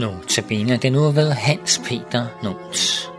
Notabene 0.00 0.76
den 0.76 0.92
nu 0.92 1.10
ved 1.10 1.32
Hans 1.32 1.80
Peter 1.84 2.26
Nons. 2.42 3.10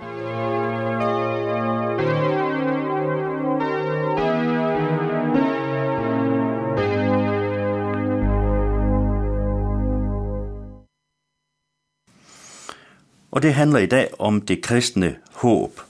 Og 13.31 13.41
det 13.41 13.53
handler 13.53 13.79
i 13.79 13.85
dag 13.85 14.07
om 14.19 14.41
det 14.41 14.61
kristne 14.61 15.15
håb. 15.33 15.81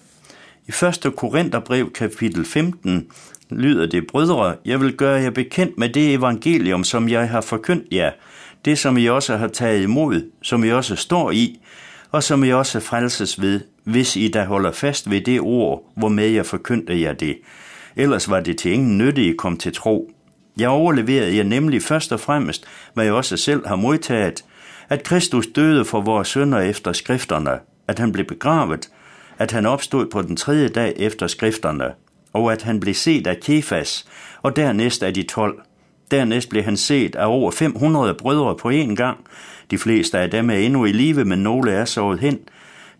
I 0.68 0.72
1. 0.86 1.14
Korintherbrev 1.16 1.92
kapitel 1.94 2.46
15 2.46 3.12
lyder 3.50 3.86
det, 3.86 4.08
Brødre, 4.08 4.56
jeg 4.66 4.82
vil 4.82 4.98
gøre 4.98 5.22
jer 5.22 5.30
bekendt 5.30 5.78
med 5.78 5.90
det 5.90 6.14
evangelium, 6.14 6.84
som 6.84 7.10
jeg 7.10 7.30
har 7.30 7.42
forkyndt 7.42 7.88
jer, 7.92 8.12
det 8.66 8.80
som 8.80 8.98
I 8.98 9.06
også 9.06 9.38
har 9.38 9.48
taget 9.48 9.84
imod, 9.84 10.32
som 10.42 10.64
I 10.64 10.70
også 10.70 10.96
står 10.96 11.32
i, 11.32 11.60
og 12.12 12.24
som 12.24 12.44
I 12.44 12.50
også 12.50 12.80
frelses 12.80 13.42
ved, 13.42 13.62
hvis 13.84 14.16
I 14.16 14.28
da 14.28 14.44
holder 14.44 14.72
fast 14.72 15.10
ved 15.10 15.22
det 15.22 15.40
ord, 15.40 15.92
hvormed 15.96 16.28
jeg 16.28 16.46
forkyndte 16.46 17.02
jer 17.02 17.14
det. 17.14 17.38
Ellers 17.96 18.30
var 18.30 18.40
det 18.40 18.58
til 18.58 18.72
ingen 18.72 18.98
nytte, 18.98 19.26
I 19.26 19.34
kom 19.34 19.58
til 19.58 19.74
tro. 19.74 20.12
Jeg 20.58 20.70
overleverede 20.70 21.38
jer 21.38 21.44
nemlig 21.44 21.84
først 21.84 22.12
og 22.12 22.20
fremmest, 22.20 22.66
hvad 22.94 23.06
jeg 23.06 23.14
også 23.14 23.38
selv 23.38 23.68
har 23.68 23.76
modtaget, 23.76 24.46
at 24.90 25.04
Kristus 25.04 25.48
døde 25.56 25.86
for 25.86 26.02
vores 26.02 26.28
sønder 26.28 26.60
efter 26.60 26.94
skrifterne, 26.94 27.60
at 27.88 28.00
han 28.00 28.12
blev 28.12 28.26
begravet, 28.26 28.90
at 29.38 29.52
han 29.52 29.66
opstod 29.66 30.06
på 30.06 30.22
den 30.22 30.36
tredje 30.36 30.68
dag 30.68 30.94
efter 30.98 31.28
skrifterne, 31.28 31.86
og 32.34 32.52
at 32.52 32.62
han 32.62 32.80
blev 32.80 32.94
set 32.94 33.28
af 33.28 33.40
Kefas, 33.40 34.06
og 34.42 34.56
dernæst 34.56 35.04
af 35.04 35.14
de 35.14 35.24
tolv. 35.24 35.54
Dernæst 36.12 36.50
blev 36.50 36.64
han 36.64 36.78
set 36.78 37.16
af 37.16 37.26
over 37.26 37.52
500 37.52 38.14
brødre 38.14 38.56
på 38.56 38.70
én 38.70 38.96
gang. 38.96 39.18
De 39.72 39.78
fleste 39.78 40.20
af 40.20 40.32
dem 40.32 40.50
er 40.50 40.56
endnu 40.56 40.86
i 40.86 40.92
live, 40.92 41.26
men 41.26 41.40
nogle 41.40 41.72
er 41.72 41.86
sovet 41.86 42.20
hen. 42.20 42.40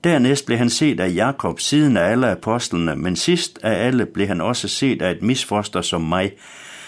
Dernæst 0.04 0.46
blev 0.46 0.58
han 0.58 0.70
set 0.70 1.00
af 1.00 1.16
Jakob, 1.16 1.60
siden 1.60 1.98
af 1.98 2.12
alle 2.12 2.32
apostlene, 2.32 2.96
men 2.96 3.16
sidst 3.16 3.60
af 3.64 3.88
alle 3.88 4.06
blev 4.06 4.28
han 4.28 4.42
også 4.42 4.68
set 4.68 5.02
af 5.02 5.12
et 5.12 5.22
misfoster 5.22 5.82
som 5.82 6.02
mig. 6.02 6.32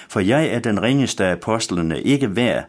For 0.09 0.19
jeg 0.19 0.47
er 0.47 0.59
den 0.59 0.81
ringeste 0.81 1.25
af 1.25 1.31
apostlene, 1.31 2.01
ikke 2.01 2.35
værd 2.35 2.65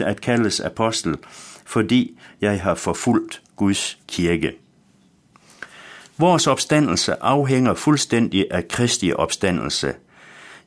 at 0.00 0.20
kaldes 0.20 0.60
apostel, 0.60 1.16
fordi 1.64 2.18
jeg 2.40 2.60
har 2.60 2.74
forfulgt 2.74 3.42
Guds 3.56 3.98
kirke. 4.08 4.52
Vores 6.18 6.46
opstandelse 6.46 7.22
afhænger 7.22 7.74
fuldstændig 7.74 8.46
af 8.50 8.68
Kristi 8.68 9.12
opstandelse. 9.12 9.94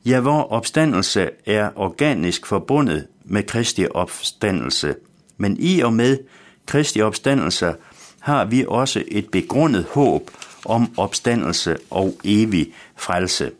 Ja, 0.08 0.18
vor 0.18 0.52
opstandelse 0.52 1.30
er 1.46 1.70
organisk 1.76 2.46
forbundet 2.46 3.06
med 3.24 3.42
Kristi 3.42 3.86
opstandelse. 3.90 4.94
Men 5.36 5.56
i 5.60 5.80
og 5.80 5.92
med 5.92 6.18
Kristi 6.66 7.00
opstandelse 7.00 7.74
har 8.20 8.44
vi 8.44 8.64
også 8.68 9.04
et 9.08 9.30
begrundet 9.30 9.86
håb 9.90 10.30
om 10.64 10.92
opstandelse 10.96 11.76
og 11.90 12.16
evig 12.24 12.74
frelse. 12.96 13.50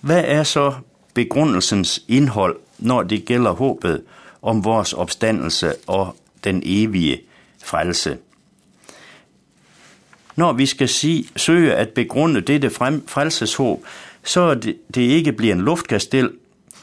Hvad 0.00 0.24
er 0.26 0.42
så 0.42 0.74
begrundelsens 1.14 2.02
indhold, 2.08 2.56
når 2.78 3.02
det 3.02 3.24
gælder 3.24 3.50
håbet 3.50 4.02
om 4.42 4.64
vores 4.64 4.92
opstandelse 4.92 5.74
og 5.86 6.16
den 6.44 6.62
evige 6.64 7.20
frelse? 7.64 8.18
Når 10.36 10.52
vi 10.52 10.66
skal 10.66 10.88
sige, 10.88 11.28
søge 11.36 11.74
at 11.74 11.88
begrunde 11.88 12.40
dette 12.40 12.70
frelseshåb, 13.06 13.84
så 14.22 14.54
det, 14.54 14.76
det 14.94 15.00
ikke 15.00 15.32
bliver 15.32 15.54
en 15.54 15.60
luftkastel, 15.60 16.30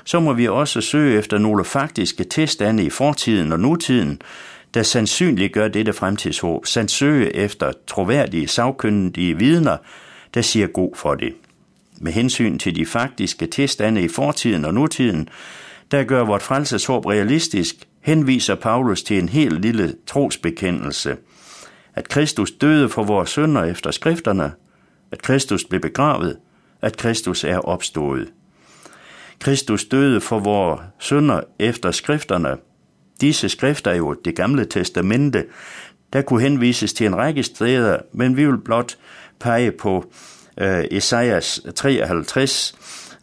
så 0.06 0.20
må 0.20 0.34
vi 0.34 0.48
også 0.48 0.82
søge 0.82 1.18
efter 1.18 1.38
nogle 1.38 1.66
faktiske 1.66 2.24
tilstande 2.24 2.84
i 2.84 2.90
fortiden 2.90 3.52
og 3.52 3.60
nutiden, 3.60 4.22
der 4.74 4.84
sandsynligt 4.84 5.54
gør 5.54 5.68
dette 5.68 5.94
fremtidshåb, 5.94 6.66
samt 6.66 6.92
søge 6.92 7.36
efter 7.36 7.72
troværdige, 7.88 8.48
sagkyndige 8.48 9.38
vidner, 9.38 9.78
der 10.34 10.42
siger 10.42 10.68
god 10.68 10.96
for 10.96 11.16
det. 11.16 11.34
Med 11.98 12.12
hensyn 12.12 12.60
til 12.60 12.76
de 12.76 12.86
faktiske 12.86 13.48
tilstande 13.48 14.02
i 14.02 14.08
fortiden 14.08 14.66
og 14.66 14.74
nutiden, 14.74 15.30
der 15.92 16.04
gør 16.04 16.24
vort 16.24 16.42
frelseshåb 16.42 17.06
realistisk, 17.06 17.76
henviser 18.02 18.56
Paulus 18.56 19.04
til 19.04 19.20
en 19.20 19.30
helt 19.30 19.62
lille 19.62 19.96
trosbekendelse– 20.08 21.16
at 21.98 22.10
Kristus 22.10 22.52
døde 22.52 22.90
for 22.90 23.04
vores 23.04 23.30
sønder 23.30 23.64
efter 23.64 23.92
skrifterne, 23.92 24.52
at 25.12 25.22
Kristus 25.22 25.64
blev 25.64 25.82
begravet, 25.82 26.38
at 26.88 26.98
Kristus 26.98 27.44
er 27.44 27.58
opstået. 27.58 28.28
Kristus 29.40 29.86
døde 29.86 30.22
for 30.22 30.40
vores 30.40 30.82
sønder 31.00 31.42
efter 31.60 31.92
skrifterne. 31.92 32.58
Disse 33.22 33.50
skrifter 33.50 33.92
er 33.92 33.96
jo 33.96 34.14
det 34.14 34.36
gamle 34.36 34.66
testamente, 34.66 35.46
der 36.14 36.22
kunne 36.22 36.42
henvises 36.42 36.94
til 36.94 37.06
en 37.06 37.16
række 37.16 37.44
steder, 37.44 37.98
men 38.14 38.38
vi 38.38 38.46
vil 38.46 38.58
blot 38.58 38.98
pege 39.40 39.72
på 39.72 40.12
øh, 40.58 40.86
Esajas 40.92 41.62
53, 41.76 42.76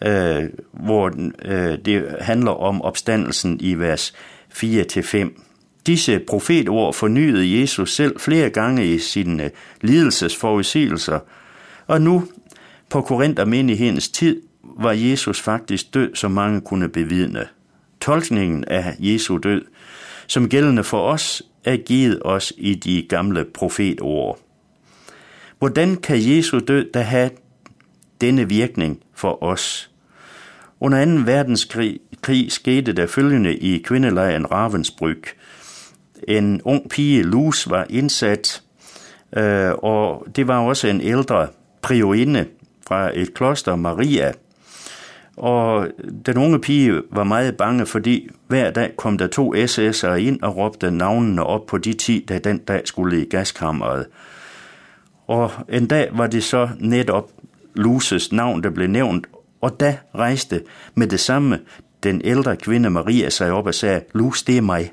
øh, 0.06 0.44
hvor 0.72 1.12
øh, 1.44 1.78
det 1.84 2.16
handler 2.20 2.52
om 2.52 2.82
opstandelsen 2.82 3.58
i 3.60 3.74
vers 3.74 4.14
4-5. 4.54 5.40
Disse 5.86 6.18
profetord 6.18 6.94
fornyede 6.94 7.60
Jesus 7.60 7.94
selv 7.94 8.20
flere 8.20 8.50
gange 8.50 8.86
i 8.86 8.98
sine 8.98 9.50
lidelsesforudsigelser, 9.80 11.18
og 11.86 12.02
nu 12.02 12.28
på 12.90 13.00
Korinthermenighedens 13.00 14.08
tid 14.08 14.42
var 14.62 14.92
Jesus 14.92 15.40
faktisk 15.40 15.94
død, 15.94 16.14
som 16.14 16.30
mange 16.30 16.60
kunne 16.60 16.88
bevidne. 16.88 17.46
Tolkningen 18.00 18.64
af 18.64 18.96
Jesu 18.98 19.38
død, 19.38 19.62
som 20.26 20.48
gældende 20.48 20.84
for 20.84 21.00
os, 21.00 21.42
er 21.64 21.76
givet 21.76 22.20
os 22.24 22.52
i 22.56 22.74
de 22.74 23.06
gamle 23.08 23.44
profetord. 23.44 24.38
Hvordan 25.58 25.96
kan 25.96 26.16
Jesu 26.20 26.58
død 26.58 26.92
da 26.92 27.00
have 27.00 27.30
denne 28.20 28.48
virkning 28.48 29.00
for 29.14 29.42
os? 29.42 29.90
Under 30.80 31.04
2. 31.04 31.10
verdenskrig 31.10 32.00
krig 32.22 32.52
skete 32.52 32.92
der 32.92 33.06
følgende 33.06 33.56
i 33.56 33.78
kvindelejren 33.78 34.46
Ravensbrück, 34.46 35.34
en 36.28 36.60
ung 36.64 36.90
pige, 36.90 37.22
Luz, 37.22 37.70
var 37.70 37.86
indsat, 37.90 38.62
øh, 39.36 39.72
og 39.72 40.26
det 40.36 40.48
var 40.48 40.58
også 40.58 40.88
en 40.88 41.00
ældre 41.00 41.48
priorinde 41.82 42.46
fra 42.88 43.10
et 43.14 43.34
kloster, 43.34 43.76
Maria. 43.76 44.32
Og 45.36 45.88
den 46.26 46.38
unge 46.38 46.60
pige 46.60 47.02
var 47.10 47.24
meget 47.24 47.56
bange, 47.56 47.86
fordi 47.86 48.28
hver 48.46 48.70
dag 48.70 48.96
kom 48.96 49.18
der 49.18 49.26
to 49.26 49.54
SS'ere 49.54 50.14
ind 50.14 50.42
og 50.42 50.56
råbte 50.56 50.90
navnene 50.90 51.46
op 51.46 51.66
på 51.66 51.78
de 51.78 51.92
ti, 51.92 52.24
der 52.28 52.38
den 52.38 52.58
dag 52.58 52.82
skulle 52.84 53.22
i 53.22 53.28
gaskammeret. 53.28 54.06
Og 55.26 55.50
en 55.68 55.86
dag 55.86 56.08
var 56.12 56.26
det 56.26 56.44
så 56.44 56.68
netop 56.78 57.30
Luces 57.74 58.32
navn, 58.32 58.62
der 58.62 58.70
blev 58.70 58.88
nævnt, 58.88 59.26
og 59.60 59.80
da 59.80 59.98
rejste 60.14 60.62
med 60.94 61.06
det 61.06 61.20
samme 61.20 61.58
den 62.02 62.20
ældre 62.24 62.56
kvinde 62.56 62.90
Maria 62.90 63.30
sig 63.30 63.52
op 63.52 63.66
og 63.66 63.74
sagde, 63.74 64.00
Lus, 64.12 64.42
det 64.42 64.56
er 64.56 64.62
mig. 64.62 64.92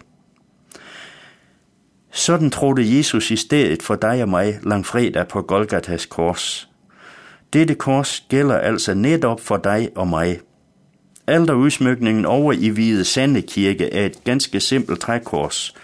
Sådan 2.12 2.50
trådte 2.50 2.97
Jesus 2.97 3.31
i 3.31 3.35
stedet 3.35 3.84
for 3.84 3.96
dig 3.96 4.22
og 4.22 4.30
mig 4.30 4.59
langfredag 4.63 5.28
på 5.28 5.41
Golgatas 5.41 6.06
kors. 6.06 6.70
Dette 7.53 7.75
kors 7.75 8.23
gælder 8.29 8.57
altså 8.57 8.94
netop 8.94 9.41
for 9.41 9.57
dig 9.57 9.89
og 9.95 10.07
mig. 10.07 10.39
Alderudsmykningen 11.28 12.25
over 12.25 12.53
i 12.53 12.67
Hvide 12.67 13.06
Sande 13.06 13.41
Kirke 13.41 13.94
er 13.94 14.06
et 14.06 14.23
ganske 14.23 14.59
simpelt 14.59 15.00
trækors. 15.00 15.75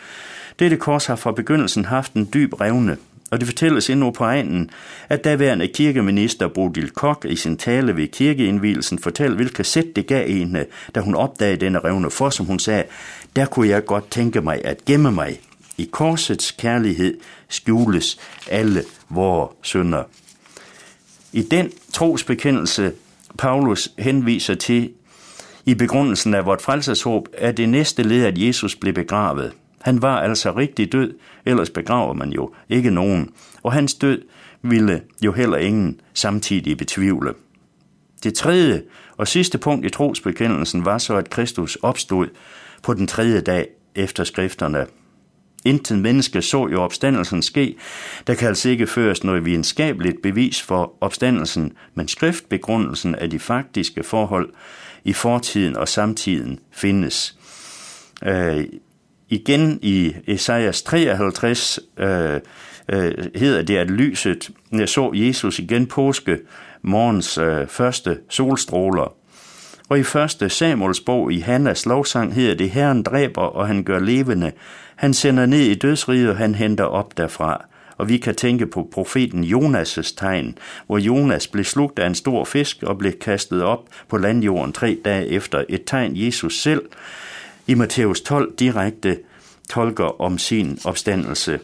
Dette 0.59 0.77
kors 0.77 1.05
har 1.05 1.15
fra 1.15 1.31
begyndelsen 1.31 1.85
haft 1.85 2.13
en 2.13 2.29
dyb 2.33 2.61
revne, 2.61 2.97
og 3.31 3.39
det 3.39 3.47
fortælles 3.47 3.89
endnu 3.89 4.11
på 4.11 4.23
egnen, 4.23 4.69
at 5.09 5.23
daværende 5.23 5.67
kirkeminister 5.67 6.47
Bodil 6.47 6.89
Kok 6.89 7.25
i 7.29 7.35
sin 7.35 7.57
tale 7.57 7.95
ved 7.95 8.07
kirkeindvielsen 8.07 8.99
fortalte, 8.99 9.35
hvilket 9.35 9.65
sæt 9.65 9.85
det 9.95 10.07
gav 10.07 10.29
hende, 10.29 10.65
da 10.95 10.99
hun 10.99 11.15
opdagede 11.15 11.57
denne 11.57 11.79
revne, 11.79 12.11
for 12.11 12.29
som 12.29 12.45
hun 12.45 12.59
sagde, 12.59 12.83
der 13.35 13.45
kunne 13.45 13.67
jeg 13.67 13.85
godt 13.85 14.11
tænke 14.11 14.41
mig 14.41 14.61
at 14.65 14.85
gemme 14.85 15.11
mig. 15.11 15.39
I 15.77 15.89
korsets 15.91 16.51
kærlighed 16.51 17.17
skjules 17.49 18.19
alle 18.49 18.83
vores 19.09 19.51
synder. 19.61 20.03
I 21.33 21.41
den 21.41 21.71
trosbekendelse, 21.93 22.91
Paulus 23.37 23.89
henviser 23.97 24.55
til 24.55 24.91
i 25.65 25.73
begrundelsen 25.73 26.33
af 26.33 26.45
vort 26.45 26.61
frelseshåb, 26.61 27.27
er 27.33 27.51
det 27.51 27.69
næste 27.69 28.03
led, 28.03 28.25
at 28.25 28.37
Jesus 28.37 28.75
blev 28.75 28.93
begravet. 28.93 29.53
Han 29.81 30.01
var 30.01 30.19
altså 30.19 30.51
rigtig 30.55 30.91
død, 30.91 31.13
ellers 31.45 31.69
begraver 31.69 32.13
man 32.13 32.29
jo 32.29 32.53
ikke 32.69 32.91
nogen. 32.91 33.29
Og 33.63 33.73
hans 33.73 33.93
død 33.93 34.21
ville 34.61 35.01
jo 35.25 35.31
heller 35.31 35.57
ingen 35.57 36.01
samtidig 36.13 36.77
betvivle. 36.77 37.33
Det 38.23 38.33
tredje 38.33 38.83
og 39.17 39.27
sidste 39.27 39.57
punkt 39.57 39.85
i 39.85 39.89
trosbekendelsen 39.89 40.85
var 40.85 40.97
så, 40.97 41.15
at 41.15 41.29
Kristus 41.29 41.75
opstod 41.75 42.27
på 42.83 42.93
den 42.93 43.07
tredje 43.07 43.41
dag 43.41 43.67
efter 43.95 44.23
skrifterne. 44.23 44.85
Intet 45.65 45.99
menneske 45.99 46.41
så 46.41 46.67
jo 46.67 46.81
opstandelsen 46.81 47.41
ske. 47.41 47.75
Der 48.27 48.35
kan 48.35 48.47
altså 48.47 48.69
ikke 48.69 48.87
føres 48.87 49.23
noget 49.23 49.45
videnskabeligt 49.45 50.21
bevis 50.21 50.61
for 50.61 50.93
opstandelsen, 51.01 51.73
men 51.95 52.07
skriftbegrundelsen 52.07 53.15
af 53.15 53.29
de 53.29 53.39
faktiske 53.39 54.03
forhold 54.03 54.49
i 55.03 55.13
fortiden 55.13 55.77
og 55.77 55.87
samtiden 55.87 56.59
findes. 56.71 57.37
Øh, 58.23 58.65
Igen 59.29 59.79
i 59.81 60.13
Esajas 60.27 60.81
53 60.81 61.79
øh, 61.97 62.39
øh, 62.89 63.13
hedder 63.35 63.61
det, 63.61 63.77
at 63.77 63.91
lyset 63.91 64.49
øh, 64.73 64.87
så 64.87 65.11
Jesus 65.13 65.59
igen 65.59 65.87
påske 65.87 66.39
morgens 66.81 67.37
øh, 67.37 67.67
første 67.67 68.17
solstråler. 68.29 69.13
Og 69.89 69.99
i 69.99 70.03
første 70.03 70.49
Samuels 70.49 70.99
bog 70.99 71.33
i 71.33 71.39
Hannas 71.39 71.85
lovsang 71.85 72.33
hedder 72.33 72.55
det, 72.55 72.69
Herren 72.69 73.03
dræber, 73.03 73.41
og 73.41 73.67
han 73.67 73.83
gør 73.83 73.99
levende. 73.99 74.51
Han 74.97 75.13
sender 75.13 75.45
ned 75.45 75.59
i 75.59 75.75
dødsriget, 75.75 76.29
og 76.29 76.37
han 76.37 76.55
henter 76.55 76.83
op 76.83 77.17
derfra. 77.17 77.65
Og 77.97 78.09
vi 78.09 78.17
kan 78.17 78.35
tænke 78.35 78.67
på 78.67 78.89
profeten 78.91 79.43
Jonas' 79.43 80.15
tegn, 80.17 80.57
hvor 80.87 80.97
Jonas 80.97 81.47
blev 81.47 81.65
slugt 81.65 81.99
af 81.99 82.07
en 82.07 82.15
stor 82.15 82.45
fisk 82.45 82.83
og 82.83 82.97
blev 82.97 83.11
kastet 83.11 83.63
op 83.63 83.85
på 84.07 84.17
landjorden 84.17 84.73
tre 84.73 84.97
dage 85.05 85.27
efter. 85.27 85.63
Et 85.69 85.81
tegn 85.85 86.11
Jesus 86.15 86.61
selv 86.61 86.81
i 87.67 87.73
Matthæus 87.73 88.21
12 88.21 88.53
direkte 88.59 89.19
tolker 89.69 90.21
om 90.21 90.37
sin 90.37 90.79
opstandelse. 90.85 91.59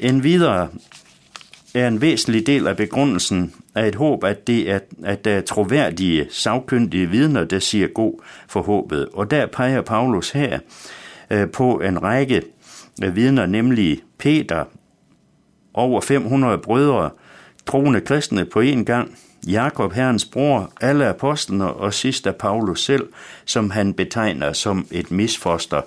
En 0.00 0.22
videre 0.22 0.68
er 1.74 1.88
en 1.88 2.00
væsentlig 2.00 2.46
del 2.46 2.66
af 2.66 2.76
begrundelsen 2.76 3.54
af 3.74 3.88
et 3.88 3.94
håb, 3.94 4.24
at 4.24 4.46
det 4.46 4.70
er, 4.70 4.78
at 5.04 5.24
der 5.24 5.32
er 5.32 5.40
troværdige, 5.40 6.26
sagkyndige 6.30 7.10
vidner, 7.10 7.44
der 7.44 7.58
siger 7.58 7.86
god 7.86 8.22
for 8.48 8.62
håbet. 8.62 9.08
Og 9.12 9.30
der 9.30 9.46
peger 9.46 9.82
Paulus 9.82 10.30
her 10.30 10.58
Øh, 11.30 11.50
på 11.50 11.80
en 11.80 12.02
række 12.02 12.42
øh, 13.04 13.16
vidner, 13.16 13.46
nemlig 13.46 14.02
Peter, 14.18 14.64
over 15.74 16.00
500 16.00 16.58
brødre, 16.58 17.10
troende 17.66 18.00
kristne 18.00 18.44
på 18.44 18.60
én 18.60 18.84
gang, 18.84 19.18
Jakob, 19.46 19.92
herrens 19.92 20.24
bror, 20.24 20.72
alle 20.80 21.06
apostlene 21.06 21.72
og 21.72 21.94
sidst 21.94 22.26
af 22.26 22.36
Paulus 22.36 22.84
selv, 22.84 23.08
som 23.44 23.70
han 23.70 23.94
betegner 23.94 24.52
som 24.52 24.86
et 24.90 25.10
misfoster, 25.10 25.80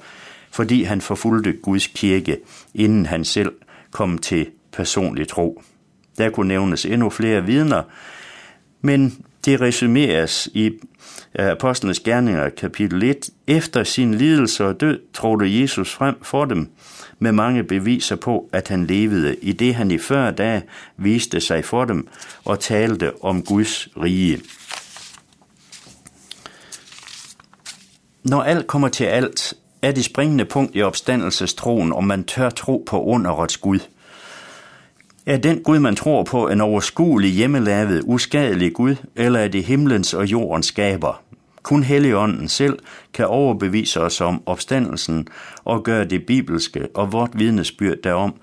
fordi 0.51 0.83
han 0.83 1.01
forfulgte 1.01 1.53
Guds 1.53 1.87
kirke, 1.87 2.37
inden 2.73 3.05
han 3.05 3.25
selv 3.25 3.51
kom 3.91 4.17
til 4.17 4.47
personlig 4.71 5.27
tro. 5.27 5.61
Der 6.17 6.29
kunne 6.29 6.47
nævnes 6.47 6.85
endnu 6.85 7.09
flere 7.09 7.45
vidner, 7.45 7.83
men 8.81 9.25
det 9.45 9.61
resumeres 9.61 10.49
i 10.53 10.71
Apostlenes 11.35 11.99
Gerninger 11.99 12.49
kapitel 12.49 13.03
1. 13.03 13.29
Efter 13.47 13.83
sin 13.83 14.13
lidelse 14.13 14.65
og 14.65 14.81
død 14.81 14.99
trådte 15.13 15.61
Jesus 15.61 15.93
frem 15.93 16.15
for 16.21 16.45
dem 16.45 16.69
med 17.19 17.31
mange 17.31 17.63
beviser 17.63 18.15
på, 18.15 18.49
at 18.53 18.67
han 18.67 18.85
levede, 18.85 19.35
i 19.35 19.51
det 19.51 19.75
han 19.75 19.91
i 19.91 19.97
40 19.97 20.31
dage 20.31 20.63
viste 20.97 21.39
sig 21.39 21.65
for 21.65 21.85
dem 21.85 22.07
og 22.45 22.59
talte 22.59 23.23
om 23.23 23.43
Guds 23.43 23.89
rige. 23.97 24.41
Når 28.23 28.41
alt 28.41 28.67
kommer 28.67 28.87
til 28.87 29.03
alt, 29.03 29.53
er 29.81 29.91
det 29.91 30.05
springende 30.05 30.45
punkt 30.45 30.75
i 30.75 30.81
opstandelsestroen, 30.81 31.93
om 31.93 32.03
man 32.03 32.23
tør 32.23 32.49
tro 32.49 32.83
på 32.87 33.03
underets 33.03 33.57
Gud– 33.57 33.79
er 35.25 35.37
den 35.37 35.63
Gud, 35.63 35.79
man 35.79 35.95
tror 35.95 36.23
på, 36.23 36.47
en 36.47 36.61
overskuelig, 36.61 37.31
hjemmelavet, 37.31 38.01
uskadelig 38.05 38.73
Gud, 38.73 38.95
eller 39.15 39.39
er 39.39 39.47
det 39.47 39.63
himlens 39.63 40.13
og 40.13 40.25
jordens 40.25 40.65
skaber? 40.65 41.23
Kun 41.63 41.83
Helligånden 41.83 42.47
selv 42.47 42.79
kan 43.13 43.27
overbevise 43.27 44.01
os 44.01 44.21
om 44.21 44.43
opstandelsen 44.45 45.27
og 45.63 45.83
gøre 45.83 46.05
det 46.05 46.25
bibelske 46.25 46.87
og 46.93 47.11
vort 47.11 47.29
vidnesbyrd 47.33 47.97
derom 48.03 48.33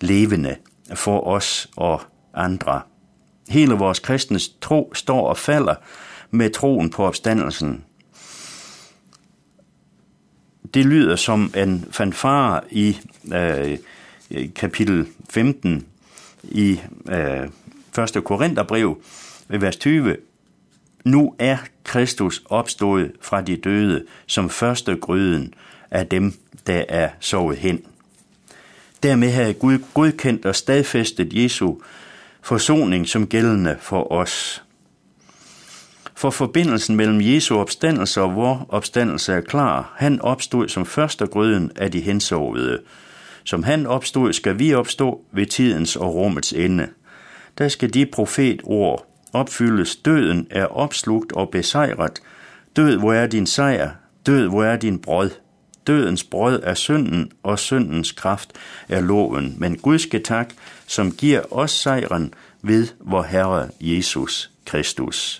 levende 0.00 0.56
for 0.94 1.26
os 1.26 1.68
og 1.76 2.00
andre. 2.34 2.80
Hele 3.48 3.74
vores 3.74 3.98
kristnes 3.98 4.48
tro 4.60 4.92
står 4.94 5.28
og 5.28 5.36
falder 5.36 5.74
med 6.30 6.50
troen 6.50 6.90
på 6.90 7.04
opstandelsen. 7.04 7.84
Det 10.74 10.84
lyder 10.84 11.16
som 11.16 11.52
en 11.56 11.86
fanfare 11.90 12.60
i 12.70 12.98
øh, 13.34 13.78
kapitel 14.54 15.06
15 15.30 15.86
i 16.42 16.80
øh, 17.08 17.48
1. 18.16 18.24
Korintherbrev 18.24 19.02
ved 19.48 19.58
vers 19.58 19.76
20. 19.76 20.16
Nu 21.04 21.34
er 21.38 21.56
Kristus 21.84 22.42
opstået 22.44 23.12
fra 23.20 23.40
de 23.40 23.56
døde 23.56 24.04
som 24.26 24.50
første 24.50 24.96
gryden 24.96 25.54
af 25.90 26.06
dem, 26.06 26.34
der 26.66 26.84
er 26.88 27.08
sovet 27.20 27.56
hen. 27.56 27.84
Dermed 29.02 29.30
har 29.30 29.52
Gud 29.52 29.78
godkendt 29.94 30.46
og 30.46 30.56
stadfæstet 30.56 31.32
Jesu 31.32 31.74
forsoning 32.42 33.08
som 33.08 33.26
gældende 33.26 33.76
for 33.80 34.12
os. 34.12 34.62
For 36.14 36.30
forbindelsen 36.30 36.96
mellem 36.96 37.20
Jesu 37.20 37.58
opstandelse 37.58 38.20
og 38.20 38.34
vor 38.34 38.66
opstandelse 38.68 39.32
er 39.32 39.40
klar. 39.40 39.94
Han 39.96 40.20
opstod 40.20 40.68
som 40.68 40.86
første 40.86 41.26
gryden 41.26 41.72
af 41.76 41.90
de 41.90 42.00
hensovede. 42.00 42.80
Som 43.44 43.62
han 43.62 43.86
opstod, 43.86 44.32
skal 44.32 44.58
vi 44.58 44.74
opstå 44.74 45.24
ved 45.32 45.46
tidens 45.46 45.96
og 45.96 46.14
rummets 46.14 46.52
ende. 46.52 46.88
Der 47.58 47.68
skal 47.68 47.94
de 47.94 48.06
profetord 48.06 49.06
opfyldes. 49.32 49.96
Døden 49.96 50.46
er 50.50 50.64
opslugt 50.64 51.32
og 51.32 51.50
besejret. 51.50 52.22
Død, 52.76 52.98
hvor 52.98 53.12
er 53.12 53.26
din 53.26 53.46
sejr? 53.46 53.90
Død, 54.26 54.48
hvor 54.48 54.64
er 54.64 54.76
din 54.76 54.98
brød? 54.98 55.30
Dødens 55.86 56.24
brød 56.24 56.60
er 56.62 56.74
synden, 56.74 57.32
og 57.42 57.58
syndens 57.58 58.12
kraft 58.12 58.52
er 58.88 59.00
loven. 59.00 59.54
Men 59.58 59.78
Gud 59.78 59.98
skal 59.98 60.22
tak, 60.22 60.54
som 60.86 61.12
giver 61.12 61.40
os 61.50 61.70
sejren 61.70 62.34
ved 62.62 62.86
vor 63.00 63.22
Herre 63.22 63.68
Jesus 63.80 64.50
Kristus. 64.64 65.38